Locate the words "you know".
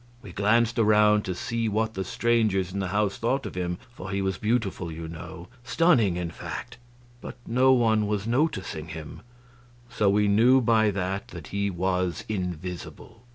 4.91-5.47